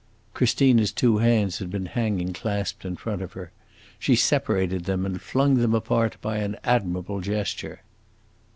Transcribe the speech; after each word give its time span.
Christina's 0.33 0.91
two 0.91 1.19
hands 1.19 1.59
had 1.59 1.69
been 1.69 1.85
hanging 1.85 2.33
clasped 2.33 2.85
in 2.85 2.95
front 2.95 3.21
of 3.21 3.33
her; 3.33 3.51
she 3.99 4.15
separated 4.15 4.85
them 4.85 5.05
and 5.05 5.21
flung 5.21 5.57
them 5.57 5.75
apart 5.75 6.17
by 6.21 6.37
an 6.37 6.57
admirable 6.63 7.21
gesture. 7.21 7.83